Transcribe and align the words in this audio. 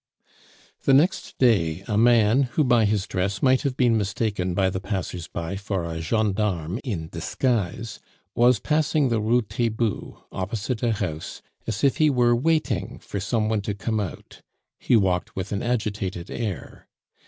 The 0.81 0.95
next 0.95 1.37
day 1.37 1.83
a 1.87 1.95
man, 1.95 2.41
who 2.57 2.63
by 2.63 2.85
his 2.85 3.05
dress 3.05 3.43
might 3.43 3.61
have 3.61 3.77
been 3.77 3.95
mistaken 3.99 4.55
by 4.55 4.71
the 4.71 4.79
passers 4.79 5.27
by 5.27 5.55
for 5.57 5.85
a 5.85 6.01
gendarme 6.01 6.79
in 6.83 7.09
disguise, 7.09 7.99
was 8.33 8.57
passing 8.57 9.09
the 9.09 9.21
Rue 9.21 9.43
Taitbout, 9.43 10.23
opposite 10.31 10.81
a 10.81 10.93
house, 10.93 11.43
as 11.67 11.83
if 11.83 11.97
he 11.97 12.09
were 12.09 12.35
waiting 12.35 12.97
for 12.97 13.19
some 13.19 13.47
one 13.47 13.61
to 13.61 13.75
come 13.75 13.99
out; 13.99 14.41
he 14.79 14.95
walked 14.95 15.35
with 15.35 15.51
an 15.51 15.61
agitated 15.61 16.31
air. 16.31 16.87